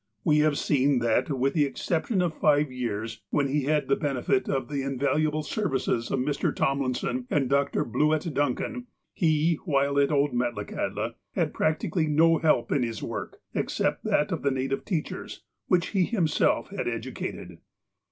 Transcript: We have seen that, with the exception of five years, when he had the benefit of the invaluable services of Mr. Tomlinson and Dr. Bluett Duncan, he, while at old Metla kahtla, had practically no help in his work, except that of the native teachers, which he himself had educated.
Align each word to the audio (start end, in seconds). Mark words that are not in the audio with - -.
We 0.23 0.39
have 0.39 0.57
seen 0.57 0.97
that, 0.97 1.29
with 1.29 1.53
the 1.53 1.65
exception 1.65 2.23
of 2.23 2.33
five 2.33 2.71
years, 2.71 3.21
when 3.29 3.49
he 3.49 3.65
had 3.65 3.87
the 3.87 3.95
benefit 3.95 4.49
of 4.49 4.67
the 4.67 4.81
invaluable 4.81 5.43
services 5.43 6.09
of 6.09 6.21
Mr. 6.21 6.55
Tomlinson 6.55 7.27
and 7.29 7.47
Dr. 7.47 7.85
Bluett 7.85 8.33
Duncan, 8.33 8.87
he, 9.13 9.59
while 9.63 9.99
at 9.99 10.11
old 10.11 10.31
Metla 10.33 10.65
kahtla, 10.65 11.13
had 11.35 11.53
practically 11.53 12.07
no 12.07 12.39
help 12.39 12.71
in 12.71 12.81
his 12.81 13.03
work, 13.03 13.41
except 13.53 14.03
that 14.05 14.31
of 14.31 14.41
the 14.41 14.49
native 14.49 14.85
teachers, 14.85 15.43
which 15.67 15.89
he 15.89 16.05
himself 16.05 16.69
had 16.71 16.87
educated. 16.87 17.59